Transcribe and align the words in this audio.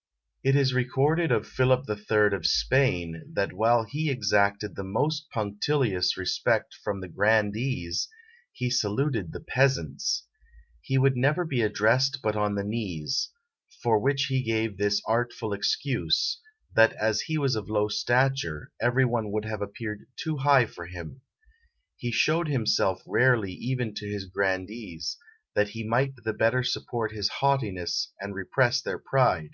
_It 0.42 0.56
is 0.56 0.72
recorded 0.72 1.30
of 1.30 1.46
Philip 1.46 1.84
the 1.84 1.94
Third 1.94 2.32
of 2.32 2.46
Spain, 2.46 3.22
that 3.34 3.52
while 3.52 3.84
he 3.84 4.10
exacted 4.10 4.74
the 4.74 4.82
most 4.82 5.28
punctilious 5.28 6.16
respect 6.16 6.72
from 6.82 7.02
the 7.02 7.08
grandees, 7.08 8.08
he 8.50 8.70
saluted 8.70 9.30
the 9.32 9.40
peasants. 9.46 10.26
He 10.80 10.96
would 10.96 11.18
never 11.18 11.44
be 11.44 11.60
addressed 11.60 12.20
but 12.22 12.34
on 12.36 12.54
the 12.54 12.64
knees; 12.64 13.30
for 13.82 13.98
which 13.98 14.24
he 14.30 14.42
gave 14.42 14.78
this 14.78 15.02
artful 15.06 15.52
excuse, 15.52 16.40
that 16.74 16.94
as 16.94 17.20
he 17.20 17.36
was 17.36 17.54
of 17.54 17.68
low 17.68 17.88
stature, 17.88 18.72
every 18.80 19.04
one 19.04 19.30
would 19.32 19.44
have 19.44 19.60
appeared 19.60 20.06
too 20.16 20.38
high 20.38 20.64
for 20.64 20.86
him. 20.86 21.20
He 21.98 22.10
showed 22.10 22.48
himself 22.48 23.02
rarely 23.06 23.52
even 23.52 23.92
to 23.96 24.08
his 24.08 24.24
grandees, 24.24 25.18
that 25.54 25.68
he 25.68 25.86
might 25.86 26.14
the 26.24 26.32
better 26.32 26.62
support 26.62 27.12
his 27.12 27.28
haughtiness 27.28 28.10
and 28.18 28.34
repress 28.34 28.80
their 28.80 28.98
pride. 28.98 29.50